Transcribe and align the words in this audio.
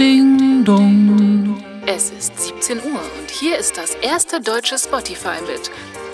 Ding 0.00 0.64
dong. 0.64 1.62
Es 1.84 2.08
ist 2.08 2.40
17 2.40 2.78
Uhr 2.78 3.00
und 3.18 3.30
hier 3.30 3.58
ist 3.58 3.76
das 3.76 3.94
erste 3.96 4.40
deutsche 4.40 4.78
Spotify 4.78 5.42
mit 5.46 5.70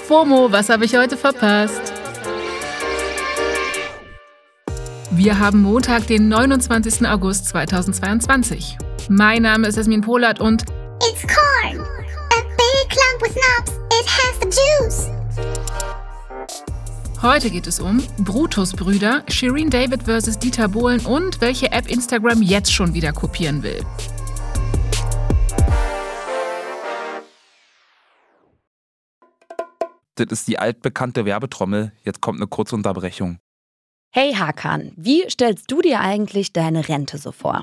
FOMO, 0.09 0.51
was 0.51 0.71
habe 0.71 0.87
ich 0.87 0.97
heute 0.97 1.17
verpasst? 1.17 1.93
Wir 5.13 5.39
haben 5.39 5.63
Montag, 5.63 6.09
den 6.09 6.29
29. 6.29 7.07
August 7.07 7.47
2022. 7.47 8.77
Mein 9.09 9.43
Name 9.43 9.69
ist 9.69 9.79
Esmin 9.79 10.01
Polat 10.01 10.41
und 10.41 10.65
It's 11.09 11.23
corn. 11.23 11.79
A 11.79 12.43
big 12.57 12.89
clump 12.89 13.23
with 13.23 13.35
knobs. 13.35 13.71
It 14.01 14.09
has 14.09 14.41
the 14.41 14.49
juice. 14.49 15.16
Heute 17.27 17.51
geht 17.51 17.67
es 17.67 17.81
um 17.81 18.01
Brutus-Brüder, 18.19 19.25
Shireen 19.29 19.69
David 19.69 20.05
vs. 20.05 20.39
Dieter 20.39 20.69
Bohlen 20.69 21.05
und 21.05 21.41
welche 21.41 21.73
App 21.73 21.91
Instagram 21.91 22.41
jetzt 22.41 22.73
schon 22.73 22.95
wieder 22.95 23.13
kopieren 23.13 23.63
will. 23.65 23.85
Das 30.15 30.27
ist 30.31 30.49
die 30.49 30.59
altbekannte 30.59 31.25
Werbetrommel. 31.25 31.93
Jetzt 32.05 32.21
kommt 32.21 32.39
eine 32.39 32.47
kurze 32.47 32.75
Unterbrechung. 32.77 33.39
Hey 34.13 34.33
Hakan, 34.33 34.93
wie 34.97 35.29
stellst 35.29 35.71
du 35.71 35.83
dir 35.83 36.01
eigentlich 36.01 36.53
deine 36.53 36.89
Rente 36.89 37.19
so 37.19 37.33
vor? 37.33 37.63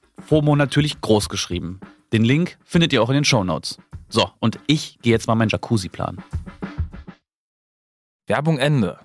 FOMO 0.19 0.55
natürlich 0.55 1.01
groß 1.01 1.29
geschrieben. 1.29 1.79
Den 2.13 2.23
Link 2.23 2.57
findet 2.63 2.93
ihr 2.93 3.01
auch 3.01 3.09
in 3.09 3.15
den 3.15 3.25
Shownotes. 3.25 3.77
So, 4.09 4.29
und 4.39 4.59
ich 4.67 4.99
gehe 5.01 5.13
jetzt 5.13 5.27
mal 5.27 5.35
meinen 5.35 5.49
Jacuzzi 5.49 5.89
planen. 5.89 6.23
Werbung 8.27 8.57
Ende. 8.57 8.99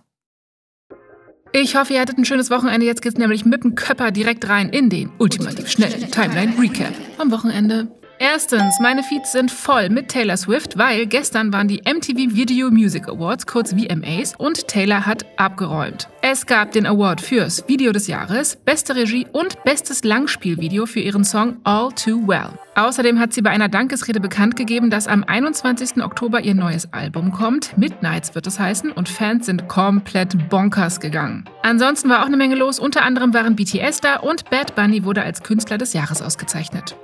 Ich 1.52 1.76
hoffe, 1.76 1.94
ihr 1.94 2.00
hattet 2.00 2.18
ein 2.18 2.24
schönes 2.24 2.50
Wochenende. 2.50 2.84
Jetzt 2.84 3.02
geht's 3.02 3.16
nämlich 3.16 3.44
mit 3.44 3.64
dem 3.64 3.74
Köpper 3.74 4.10
direkt 4.10 4.48
rein 4.48 4.68
in 4.68 4.90
den 4.90 5.10
ultimativ 5.18 5.68
schnellen 5.68 6.10
Timeline 6.10 6.58
Recap 6.58 6.92
am 7.18 7.30
Wochenende. 7.30 7.88
Erstens, 8.18 8.80
meine 8.80 9.02
Feeds 9.02 9.32
sind 9.32 9.50
voll 9.50 9.90
mit 9.90 10.08
Taylor 10.08 10.38
Swift, 10.38 10.78
weil 10.78 11.06
gestern 11.06 11.52
waren 11.52 11.68
die 11.68 11.82
MTV 11.84 12.34
Video 12.34 12.70
Music 12.70 13.08
Awards, 13.08 13.46
kurz 13.46 13.74
VMAs, 13.74 14.34
und 14.38 14.66
Taylor 14.68 15.04
hat 15.04 15.26
abgeräumt. 15.36 16.08
Es 16.22 16.46
gab 16.46 16.72
den 16.72 16.86
Award 16.86 17.20
fürs 17.20 17.68
Video 17.68 17.92
des 17.92 18.06
Jahres, 18.06 18.56
beste 18.56 18.96
Regie 18.96 19.26
und 19.32 19.62
bestes 19.64 20.02
Langspielvideo 20.02 20.86
für 20.86 21.00
ihren 21.00 21.24
Song 21.24 21.58
All 21.64 21.90
Too 21.92 22.26
Well. 22.26 22.48
Außerdem 22.74 23.18
hat 23.20 23.34
sie 23.34 23.42
bei 23.42 23.50
einer 23.50 23.68
Dankesrede 23.68 24.20
bekannt 24.20 24.56
gegeben, 24.56 24.88
dass 24.88 25.08
am 25.08 25.22
21. 25.22 26.02
Oktober 26.02 26.40
ihr 26.40 26.54
neues 26.54 26.92
Album 26.94 27.32
kommt. 27.32 27.76
Midnights 27.76 28.34
wird 28.34 28.46
es 28.46 28.58
heißen 28.58 28.92
und 28.92 29.10
Fans 29.10 29.44
sind 29.44 29.68
komplett 29.68 30.48
bonkers 30.48 31.00
gegangen. 31.00 31.44
Ansonsten 31.62 32.08
war 32.08 32.22
auch 32.22 32.26
eine 32.26 32.36
Menge 32.38 32.54
los, 32.54 32.78
unter 32.78 33.02
anderem 33.02 33.34
waren 33.34 33.56
BTS 33.56 34.00
da 34.00 34.16
und 34.16 34.48
Bad 34.48 34.74
Bunny 34.74 35.04
wurde 35.04 35.22
als 35.22 35.42
Künstler 35.42 35.76
des 35.76 35.92
Jahres 35.92 36.22
ausgezeichnet. 36.22 36.96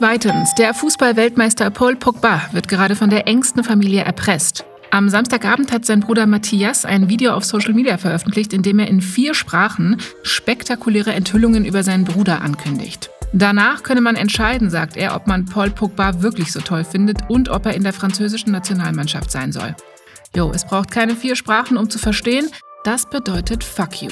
Zweitens, 0.00 0.54
der 0.54 0.72
Fußball-Weltmeister 0.72 1.68
Paul 1.68 1.94
Pogba 1.94 2.40
wird 2.52 2.68
gerade 2.68 2.96
von 2.96 3.10
der 3.10 3.28
engsten 3.28 3.62
Familie 3.62 4.02
erpresst. 4.02 4.64
Am 4.90 5.10
Samstagabend 5.10 5.72
hat 5.72 5.84
sein 5.84 6.00
Bruder 6.00 6.24
Matthias 6.26 6.86
ein 6.86 7.10
Video 7.10 7.34
auf 7.34 7.44
Social 7.44 7.74
Media 7.74 7.98
veröffentlicht, 7.98 8.54
in 8.54 8.62
dem 8.62 8.78
er 8.78 8.88
in 8.88 9.02
vier 9.02 9.34
Sprachen 9.34 10.00
spektakuläre 10.22 11.12
Enthüllungen 11.12 11.66
über 11.66 11.82
seinen 11.82 12.04
Bruder 12.06 12.40
ankündigt. 12.40 13.10
Danach 13.34 13.82
könne 13.82 14.00
man 14.00 14.16
entscheiden, 14.16 14.70
sagt 14.70 14.96
er, 14.96 15.14
ob 15.14 15.26
man 15.26 15.44
Paul 15.44 15.68
Pogba 15.68 16.22
wirklich 16.22 16.50
so 16.50 16.62
toll 16.62 16.84
findet 16.84 17.18
und 17.28 17.50
ob 17.50 17.66
er 17.66 17.74
in 17.74 17.82
der 17.82 17.92
französischen 17.92 18.52
Nationalmannschaft 18.52 19.30
sein 19.30 19.52
soll. 19.52 19.76
Jo, 20.34 20.50
es 20.54 20.64
braucht 20.64 20.90
keine 20.90 21.14
vier 21.14 21.36
Sprachen, 21.36 21.76
um 21.76 21.90
zu 21.90 21.98
verstehen, 21.98 22.48
das 22.84 23.04
bedeutet 23.04 23.62
Fuck 23.62 24.00
you. 24.00 24.08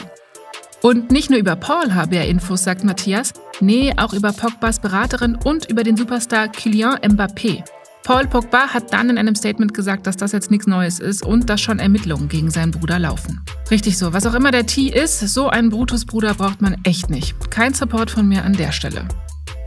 Und 0.83 1.11
nicht 1.11 1.29
nur 1.29 1.39
über 1.39 1.57
Paul 1.57 1.95
habe 1.95 2.17
er 2.17 2.29
Infos, 2.29 2.63
sagt 2.65 2.85
Matthias, 2.85 3.33
nee, 3.61 3.93
auch 3.97 4.13
über 4.13 4.33
Pogbas 4.33 4.79
Beraterin 4.79 5.37
und 5.45 5.69
über 5.71 5.83
den 5.83 5.97
Superstar 5.97 6.49
Kylian 6.49 6.99
Mbappé. 6.99 7.65
Paul 8.05 8.27
Pogba 8.27 8.69
hat 8.69 8.93
dann 8.93 9.11
in 9.11 9.19
einem 9.19 9.35
Statement 9.35 9.75
gesagt, 9.75 10.07
dass 10.07 10.17
das 10.17 10.33
jetzt 10.33 10.51
nichts 10.51 10.67
Neues 10.67 10.99
ist 10.99 11.23
und 11.23 11.51
dass 11.51 11.61
schon 11.61 11.79
Ermittlungen 11.79 12.29
gegen 12.29 12.51
seinen 12.51 12.71
Bruder 12.71 12.99
laufen. 12.99 13.45
Richtig 13.71 13.99
so, 13.99 14.13
was 14.13 14.25
auch 14.25 14.35
immer 14.35 14.51
der 14.51 14.67
T 14.67 14.89
ist, 14.89 15.21
so 15.21 15.49
einen 15.49 15.69
Brutus-Bruder 15.69 16.35
braucht 16.35 16.63
man 16.63 16.77
echt 16.85 17.11
nicht. 17.11 17.51
Kein 17.51 17.75
Support 17.75 18.11
von 18.11 18.27
mir 18.27 18.45
an 18.45 18.55
der 18.55 18.73
Stelle. 18.73 19.07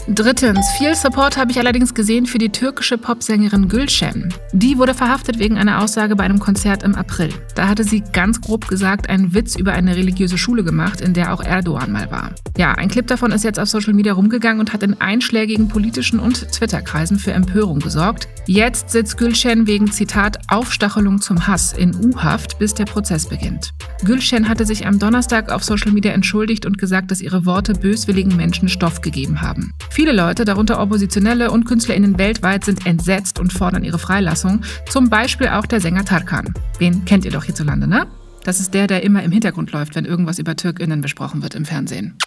Drittens, 0.08 0.68
viel 0.78 0.96
Support 0.96 1.38
habe 1.38 1.52
ich 1.52 1.60
allerdings 1.60 1.94
gesehen 1.94 2.26
für 2.26 2.40
die 2.40 2.50
türkische 2.50 2.98
Popsängerin 2.98 3.68
Gülşen. 3.68 4.34
Die 4.52 4.78
wurde 4.80 4.96
verhaftet 4.96 5.38
wegen 5.38 5.60
einer 5.60 5.82
Aussage 5.82 6.16
bei 6.16 6.24
einem 6.24 6.40
Konzert 6.40 6.82
im 6.82 6.96
April. 6.96 7.30
Da 7.54 7.68
hatte 7.68 7.84
sie 7.84 8.02
ganz 8.12 8.42
grob 8.42 8.68
gesagt 8.68 9.10
einen 9.10 9.36
Witz 9.36 9.56
über 9.56 9.74
eine 9.74 9.96
religiöse 9.96 10.40
Schule 10.40 10.64
gemacht, 10.64 11.02
in 11.02 11.14
der 11.14 11.32
auch 11.32 11.44
Erdogan 11.44 11.92
mal 11.92 12.10
war. 12.10 12.32
Ja, 12.58 12.74
ein 12.74 12.90
Clip 12.90 13.06
davon 13.06 13.32
ist 13.32 13.44
jetzt 13.44 13.60
auf 13.60 13.70
Social 13.70 13.94
Media 13.94 14.14
rumgegangen 14.14 14.60
und 14.60 14.74
hat 14.74 14.82
in 14.82 15.00
einschlägigen 15.00 15.68
politischen 15.68 16.20
und 16.20 16.52
Twitter-Kreisen 16.52 17.20
für 17.20 17.34
Empörung 17.34 17.80
gesorgt. 17.80 18.28
Jetzt 18.48 18.90
sitzt 18.90 19.18
Gülşen 19.18 19.68
wegen 19.68 19.92
Zitat 19.92 20.40
Aufstachelung 20.48 21.22
zum 21.22 21.46
Hass 21.48 21.74
in 21.74 21.96
U-Haft, 21.96 22.58
bis 22.58 22.74
der 22.74 22.86
Prozess 22.86 23.28
beginnt. 23.30 23.72
Gülşen 24.04 24.50
hatte 24.50 24.66
sich 24.66 24.88
am 24.88 24.98
Donnerstag 24.98 25.52
auf 25.52 25.64
Social 25.64 25.92
Media 25.92 26.12
entschuldigt 26.12 26.66
und 26.66 26.80
gesagt, 26.80 27.12
dass 27.12 27.22
ihre 27.22 27.46
Worte 27.46 27.74
böswilligen 27.74 28.36
Menschen 28.36 28.68
Stoff 28.68 29.02
gegeben 29.02 29.42
haben. 29.42 29.72
Viele 30.02 30.14
Leute, 30.14 30.46
darunter 30.46 30.82
Oppositionelle 30.82 31.52
und 31.52 31.66
KünstlerInnen 31.66 32.18
weltweit, 32.18 32.66
sind 32.66 32.88
entsetzt 32.88 33.40
und 33.40 33.54
fordern 33.54 33.84
ihre 33.84 34.00
Freilassung. 34.00 34.62
Zum 34.90 35.12
Beispiel 35.12 35.50
auch 35.50 35.68
der 35.68 35.80
Sänger 35.80 36.04
Tarkan. 36.04 36.56
Den 36.80 37.06
kennt 37.06 37.24
ihr 37.24 37.30
doch 37.30 37.44
hierzulande, 37.44 37.86
ne? 37.86 38.08
Das 38.44 38.60
ist 38.60 38.74
der, 38.74 38.88
der 38.88 39.04
immer 39.04 39.22
im 39.22 39.32
Hintergrund 39.32 39.72
läuft, 39.72 39.94
wenn 39.94 40.06
irgendwas 40.06 40.40
über 40.40 40.56
TürkInnen 40.56 41.02
besprochen 41.02 41.44
wird 41.44 41.54
im 41.54 41.66
Fernsehen. 41.66 42.18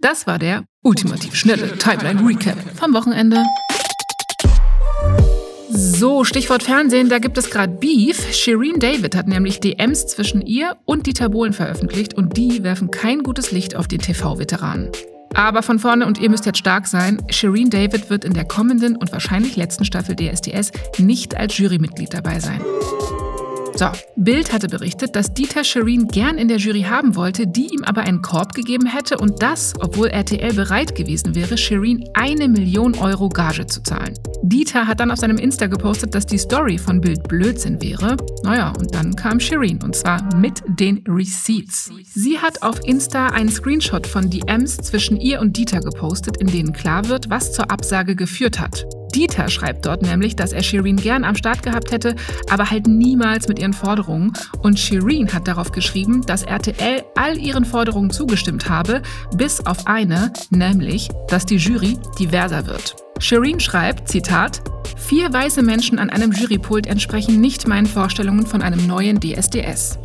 Das 0.00 0.26
war 0.26 0.40
der 0.40 0.64
ultimativ 0.82 1.36
schnelle 1.36 1.78
Timeline 1.78 2.28
Recap 2.28 2.58
vom 2.74 2.92
Wochenende. 2.92 3.44
So, 5.70 6.24
Stichwort 6.24 6.64
Fernsehen, 6.64 7.08
da 7.08 7.20
gibt 7.20 7.38
es 7.38 7.50
gerade 7.50 7.72
Beef. 7.72 8.34
Shireen 8.34 8.80
David 8.80 9.14
hat 9.14 9.28
nämlich 9.28 9.60
DMs 9.60 10.08
zwischen 10.08 10.42
ihr 10.42 10.76
und 10.86 11.06
Dieter 11.06 11.28
Bohlen 11.28 11.52
veröffentlicht 11.52 12.14
und 12.14 12.36
die 12.36 12.64
werfen 12.64 12.90
kein 12.90 13.22
gutes 13.22 13.52
Licht 13.52 13.76
auf 13.76 13.86
den 13.86 14.00
TV-Veteranen. 14.00 14.90
Aber 15.36 15.62
von 15.62 15.78
vorne 15.78 16.06
und 16.06 16.18
ihr 16.18 16.30
müsst 16.30 16.46
jetzt 16.46 16.58
stark 16.58 16.86
sein, 16.86 17.22
Shireen 17.28 17.68
David 17.68 18.08
wird 18.08 18.24
in 18.24 18.32
der 18.32 18.46
kommenden 18.46 18.96
und 18.96 19.12
wahrscheinlich 19.12 19.54
letzten 19.54 19.84
Staffel 19.84 20.16
DSDS 20.16 20.72
nicht 20.98 21.36
als 21.36 21.58
Jurymitglied 21.58 22.14
dabei 22.14 22.40
sein. 22.40 22.60
So, 23.78 23.90
Bild 24.16 24.54
hatte 24.54 24.68
berichtet, 24.68 25.14
dass 25.16 25.34
Dieter 25.34 25.62
Shireen 25.62 26.08
gern 26.08 26.38
in 26.38 26.48
der 26.48 26.56
Jury 26.56 26.84
haben 26.84 27.14
wollte, 27.14 27.46
die 27.46 27.66
ihm 27.74 27.84
aber 27.84 28.00
einen 28.00 28.22
Korb 28.22 28.54
gegeben 28.54 28.86
hätte 28.86 29.18
und 29.18 29.42
das, 29.42 29.74
obwohl 29.80 30.08
RTL 30.08 30.54
bereit 30.54 30.94
gewesen 30.94 31.34
wäre, 31.34 31.58
Shireen 31.58 32.02
eine 32.14 32.48
Million 32.48 32.94
Euro 32.94 33.28
Gage 33.28 33.66
zu 33.66 33.82
zahlen. 33.82 34.14
Dieter 34.42 34.86
hat 34.86 35.00
dann 35.00 35.10
auf 35.10 35.18
seinem 35.18 35.36
Insta 35.36 35.66
gepostet, 35.66 36.14
dass 36.14 36.24
die 36.24 36.38
Story 36.38 36.78
von 36.78 37.02
Bild 37.02 37.28
Blödsinn 37.28 37.82
wäre. 37.82 38.16
Naja, 38.44 38.72
und 38.78 38.94
dann 38.94 39.14
kam 39.14 39.40
Shireen 39.40 39.82
und 39.82 39.94
zwar 39.94 40.34
mit 40.36 40.62
den 40.66 41.04
Receipts. 41.06 41.90
Sie 42.14 42.38
hat 42.38 42.62
auf 42.62 42.80
Insta 42.82 43.28
einen 43.28 43.50
Screenshot 43.50 44.06
von 44.06 44.30
DMs 44.30 44.78
zwischen 44.78 45.20
ihr 45.20 45.38
und 45.40 45.54
Dieter 45.54 45.80
gepostet, 45.80 46.38
in 46.38 46.46
denen 46.46 46.72
klar 46.72 47.08
wird, 47.08 47.28
was 47.28 47.52
zur 47.52 47.70
Absage 47.70 48.16
geführt 48.16 48.58
hat. 48.58 48.86
Dieter 49.16 49.48
schreibt 49.48 49.86
dort 49.86 50.02
nämlich, 50.02 50.36
dass 50.36 50.52
er 50.52 50.62
Shireen 50.62 50.96
gern 50.96 51.24
am 51.24 51.36
Start 51.36 51.62
gehabt 51.62 51.90
hätte, 51.90 52.14
aber 52.50 52.70
halt 52.70 52.86
niemals 52.86 53.48
mit 53.48 53.58
ihren 53.58 53.72
Forderungen. 53.72 54.34
Und 54.62 54.78
Shireen 54.78 55.32
hat 55.32 55.48
darauf 55.48 55.72
geschrieben, 55.72 56.20
dass 56.26 56.42
RTL 56.42 57.02
all 57.14 57.38
ihren 57.38 57.64
Forderungen 57.64 58.10
zugestimmt 58.10 58.68
habe, 58.68 59.00
bis 59.34 59.64
auf 59.64 59.86
eine, 59.86 60.34
nämlich, 60.50 61.08
dass 61.28 61.46
die 61.46 61.56
Jury 61.56 61.96
diverser 62.18 62.66
wird. 62.66 62.94
Shireen 63.18 63.58
schreibt, 63.58 64.08
Zitat, 64.08 64.60
Vier 64.96 65.32
weiße 65.32 65.62
Menschen 65.62 65.98
an 65.98 66.10
einem 66.10 66.32
Jurypult 66.32 66.86
entsprechen 66.86 67.40
nicht 67.40 67.66
meinen 67.66 67.86
Vorstellungen 67.86 68.46
von 68.46 68.60
einem 68.60 68.86
neuen 68.86 69.20
DSDS. 69.20 69.98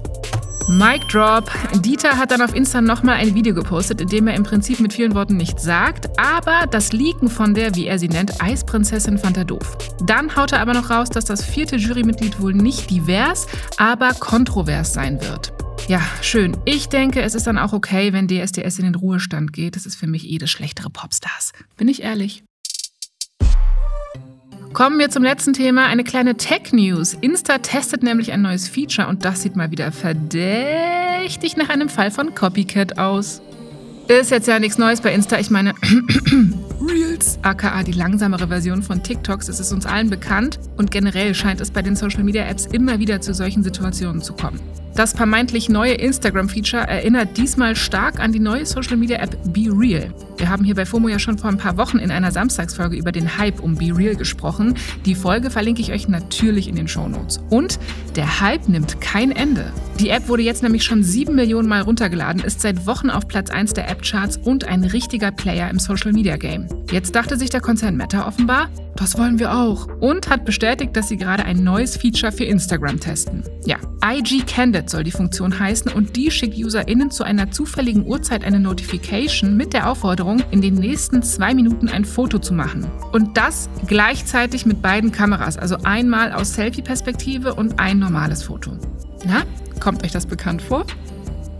Mic 0.67 1.07
Drop. 1.07 1.51
Dieter 1.81 2.17
hat 2.17 2.31
dann 2.31 2.41
auf 2.41 2.55
Insta 2.55 2.81
nochmal 2.81 3.15
ein 3.15 3.35
Video 3.35 3.53
gepostet, 3.53 4.01
in 4.01 4.07
dem 4.07 4.27
er 4.27 4.35
im 4.35 4.43
Prinzip 4.43 4.79
mit 4.79 4.93
vielen 4.93 5.13
Worten 5.13 5.37
nichts 5.37 5.63
sagt, 5.63 6.09
aber 6.19 6.67
das 6.69 6.93
Leaken 6.93 7.29
von 7.29 7.53
der, 7.53 7.75
wie 7.75 7.87
er 7.87 7.99
sie 7.99 8.07
nennt, 8.07 8.41
Eisprinzessin 8.41 9.17
fand 9.17 9.37
er 9.37 9.45
doof. 9.45 9.77
Dann 10.05 10.35
haut 10.35 10.51
er 10.51 10.59
aber 10.59 10.73
noch 10.73 10.89
raus, 10.89 11.09
dass 11.09 11.25
das 11.25 11.43
vierte 11.43 11.75
Jurymitglied 11.75 12.39
wohl 12.39 12.53
nicht 12.53 12.89
divers, 12.89 13.47
aber 13.77 14.13
kontrovers 14.13 14.93
sein 14.93 15.21
wird. 15.21 15.53
Ja, 15.87 16.01
schön. 16.21 16.55
Ich 16.65 16.89
denke, 16.89 17.21
es 17.21 17.35
ist 17.35 17.47
dann 17.47 17.57
auch 17.57 17.73
okay, 17.73 18.13
wenn 18.13 18.27
DSDS 18.27 18.79
in 18.79 18.85
den 18.85 18.95
Ruhestand 18.95 19.51
geht. 19.51 19.75
Das 19.75 19.85
ist 19.85 19.95
für 19.95 20.07
mich 20.07 20.29
eh 20.29 20.37
das 20.37 20.49
schlechtere 20.49 20.89
Popstars. 20.89 21.51
Bin 21.75 21.87
ich 21.87 22.01
ehrlich. 22.03 22.43
Kommen 24.73 24.99
wir 24.99 25.09
zum 25.09 25.21
letzten 25.21 25.51
Thema, 25.51 25.87
eine 25.87 26.05
kleine 26.05 26.37
Tech-News. 26.37 27.17
Insta 27.19 27.57
testet 27.57 28.03
nämlich 28.03 28.31
ein 28.31 28.41
neues 28.41 28.69
Feature 28.69 29.09
und 29.09 29.25
das 29.25 29.41
sieht 29.41 29.57
mal 29.57 29.69
wieder 29.69 29.91
verdächtig 29.91 31.57
nach 31.57 31.67
einem 31.67 31.89
Fall 31.89 32.09
von 32.09 32.33
Copycat 32.33 32.97
aus. 32.97 33.41
Ist 34.07 34.31
jetzt 34.31 34.47
ja 34.47 34.59
nichts 34.59 34.77
Neues 34.77 35.01
bei 35.01 35.13
Insta, 35.13 35.39
ich 35.39 35.49
meine 35.49 35.73
Reels, 36.81 37.37
aka 37.41 37.83
die 37.83 37.91
langsamere 37.91 38.47
Version 38.47 38.81
von 38.81 39.03
TikToks, 39.03 39.49
ist 39.49 39.73
uns 39.73 39.85
allen 39.85 40.09
bekannt 40.09 40.57
und 40.77 40.89
generell 40.89 41.35
scheint 41.35 41.59
es 41.59 41.69
bei 41.69 41.81
den 41.81 41.97
Social-Media-Apps 41.97 42.67
immer 42.67 42.99
wieder 42.99 43.19
zu 43.19 43.33
solchen 43.33 43.63
Situationen 43.63 44.21
zu 44.21 44.33
kommen. 44.33 44.59
Das 44.95 45.13
vermeintlich 45.13 45.69
neue 45.69 45.93
Instagram-Feature 45.93 46.85
erinnert 46.85 47.37
diesmal 47.37 47.75
stark 47.75 48.19
an 48.19 48.33
die 48.33 48.39
neue 48.39 48.65
Social-Media-App 48.65 49.53
Be 49.53 49.69
Real. 49.71 50.13
Wir 50.37 50.49
haben 50.49 50.65
hier 50.65 50.75
bei 50.75 50.85
FOMO 50.85 51.07
ja 51.07 51.17
schon 51.17 51.37
vor 51.37 51.49
ein 51.49 51.57
paar 51.57 51.77
Wochen 51.77 51.97
in 51.97 52.11
einer 52.11 52.31
Samstagsfolge 52.31 52.97
über 52.97 53.11
den 53.11 53.37
Hype 53.37 53.61
um 53.61 53.75
Be 53.75 53.95
Real 53.95 54.15
gesprochen. 54.15 54.75
Die 55.05 55.15
Folge 55.15 55.49
verlinke 55.49 55.81
ich 55.81 55.91
euch 55.93 56.09
natürlich 56.09 56.67
in 56.67 56.75
den 56.75 56.87
Shownotes. 56.87 57.39
Und 57.49 57.79
der 58.15 58.41
Hype 58.41 58.67
nimmt 58.67 58.99
kein 58.99 59.31
Ende. 59.31 59.71
Die 59.99 60.09
App 60.09 60.27
wurde 60.27 60.43
jetzt 60.43 60.61
nämlich 60.61 60.83
schon 60.83 61.03
sieben 61.03 61.35
Millionen 61.35 61.69
Mal 61.69 61.81
runtergeladen, 61.81 62.43
ist 62.43 62.59
seit 62.59 62.85
Wochen 62.85 63.09
auf 63.09 63.27
Platz 63.27 63.49
1 63.49 63.73
der 63.73 63.89
App-Charts 63.89 64.37
und 64.37 64.65
ein 64.65 64.83
richtiger 64.83 65.31
Player 65.31 65.69
im 65.69 65.79
Social-Media-Game. 65.79 66.67
Jetzt 66.91 67.15
dachte 67.15 67.37
sich 67.37 67.49
der 67.49 67.61
Konzern 67.61 67.95
Meta 67.95 68.27
offenbar, 68.27 68.69
das 68.95 69.17
wollen 69.17 69.39
wir 69.39 69.53
auch. 69.53 69.87
Und 69.99 70.29
hat 70.29 70.45
bestätigt, 70.45 70.95
dass 70.95 71.07
sie 71.07 71.17
gerade 71.17 71.45
ein 71.45 71.63
neues 71.63 71.97
Feature 71.97 72.31
für 72.31 72.43
Instagram 72.43 72.99
testen. 72.99 73.43
Ja, 73.65 73.77
IG 74.03 74.43
Candid 74.45 74.89
soll 74.89 75.03
die 75.03 75.11
Funktion 75.11 75.57
heißen 75.57 75.91
und 75.91 76.15
die 76.15 76.31
schickt 76.31 76.57
UserInnen 76.57 77.11
zu 77.11 77.23
einer 77.23 77.51
zufälligen 77.51 78.05
Uhrzeit 78.05 78.43
eine 78.43 78.59
Notification 78.59 79.55
mit 79.55 79.73
der 79.73 79.89
Aufforderung, 79.89 80.43
in 80.51 80.61
den 80.61 80.75
nächsten 80.75 81.23
zwei 81.23 81.53
Minuten 81.53 81.87
ein 81.87 82.05
Foto 82.05 82.39
zu 82.39 82.53
machen. 82.53 82.89
Und 83.11 83.37
das 83.37 83.69
gleichzeitig 83.87 84.65
mit 84.65 84.81
beiden 84.81 85.11
Kameras, 85.11 85.57
also 85.57 85.77
einmal 85.83 86.31
aus 86.31 86.53
Selfie-Perspektive 86.53 87.53
und 87.53 87.79
ein 87.79 87.99
normales 87.99 88.43
Foto. 88.43 88.71
Na, 89.25 89.43
kommt 89.79 90.03
euch 90.03 90.11
das 90.11 90.25
bekannt 90.25 90.61
vor? 90.61 90.85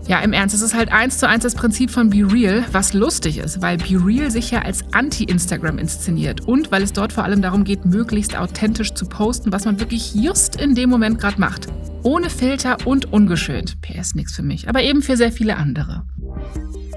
Ja, 0.08 0.18
im 0.20 0.32
Ernst, 0.32 0.54
es 0.54 0.62
ist 0.62 0.74
halt 0.74 0.90
eins 0.90 1.18
zu 1.18 1.28
eins 1.28 1.44
das 1.44 1.54
Prinzip 1.54 1.90
von 1.90 2.10
Be 2.10 2.30
Real, 2.30 2.64
was 2.72 2.92
lustig 2.92 3.38
ist, 3.38 3.62
weil 3.62 3.76
Be 3.76 4.04
Real 4.04 4.30
sich 4.30 4.50
ja 4.50 4.62
als 4.62 4.84
Anti-Instagram 4.92 5.78
inszeniert 5.78 6.40
und 6.40 6.72
weil 6.72 6.82
es 6.82 6.92
dort 6.92 7.12
vor 7.12 7.24
allem 7.24 7.40
darum 7.40 7.62
geht, 7.62 7.84
möglichst 7.84 8.36
authentisch 8.36 8.94
zu 8.94 9.06
posten, 9.06 9.52
was 9.52 9.64
man 9.64 9.78
wirklich 9.78 10.12
just 10.14 10.60
in 10.60 10.74
dem 10.74 10.90
Moment 10.90 11.20
gerade 11.20 11.38
macht. 11.38 11.68
Ohne 12.02 12.30
Filter 12.30 12.78
und 12.84 13.12
ungeschönt. 13.12 13.80
PS 13.80 14.16
nichts 14.16 14.34
für 14.34 14.42
mich, 14.42 14.68
aber 14.68 14.82
eben 14.82 15.02
für 15.02 15.16
sehr 15.16 15.30
viele 15.30 15.56
andere. 15.56 16.04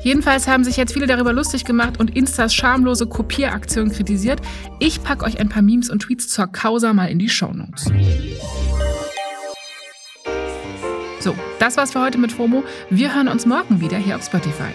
Jedenfalls 0.01 0.47
haben 0.47 0.63
sich 0.63 0.77
jetzt 0.77 0.93
viele 0.93 1.07
darüber 1.07 1.31
lustig 1.31 1.63
gemacht 1.63 1.99
und 1.99 2.15
Instas 2.15 2.53
schamlose 2.53 3.05
Kopieraktion 3.05 3.91
kritisiert. 3.91 4.41
Ich 4.79 5.03
packe 5.03 5.25
euch 5.25 5.39
ein 5.39 5.49
paar 5.49 5.63
Memes 5.63 5.89
und 5.89 5.99
Tweets 5.99 6.27
zur 6.27 6.47
Causa 6.47 6.93
mal 6.93 7.07
in 7.07 7.19
die 7.19 7.29
Shownotes. 7.29 7.91
So, 11.25 11.35
das 11.57 11.75
war's 11.75 11.91
für 11.91 12.01
heute 12.01 12.19
mit 12.19 12.31
FOMO. 12.31 12.63
Wir 12.91 13.15
hören 13.15 13.27
uns 13.27 13.47
morgen 13.47 13.81
wieder 13.81 13.97
hier 13.97 14.15
auf 14.15 14.23
Spotify. 14.23 14.69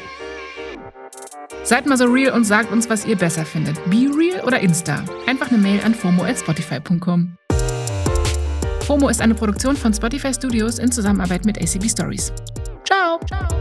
Seid 1.63 1.87
mal 1.87 1.97
so 1.97 2.07
real 2.07 2.33
und 2.33 2.43
sagt 2.43 2.73
uns, 2.73 2.91
was 2.91 3.05
ihr 3.05 3.15
besser 3.15 3.45
findet. 3.45 3.77
Be 3.89 4.11
Real 4.13 4.43
oder 4.45 4.59
Insta? 4.59 5.05
Einfach 5.29 5.53
eine 5.53 5.59
Mail 5.59 5.81
an 5.85 5.95
fomo.spotify.com. 5.95 7.37
FOMO 8.81 9.09
ist 9.09 9.21
eine 9.21 9.37
Produktion 9.37 9.77
von 9.77 9.95
Spotify 9.95 10.35
Studios 10.35 10.81
in 10.81 10.91
Zusammenarbeit 10.91 11.45
mit 11.45 11.57
ACB 11.57 11.89
Stories. 11.89 12.33
Ciao! 12.85 13.21
Ciao. 13.29 13.60